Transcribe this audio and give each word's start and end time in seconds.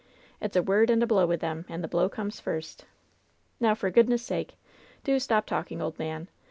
It's 0.41 0.55
a 0.55 0.63
word 0.63 0.89
and 0.89 1.03
a 1.03 1.05
blow 1.05 1.27
with 1.27 1.41
them, 1.41 1.63
and 1.69 1.83
the 1.83 1.87
blow 1.87 2.09
comes 2.09 2.39
first 2.39 2.85
1 3.59 3.69
Now, 3.69 3.75
for 3.75 3.91
goodness' 3.91 4.23
sake, 4.25 4.55
do 5.03 5.19
stop 5.19 5.45
talking, 5.45 5.79
ole 5.79 5.93
man 5.99 6.27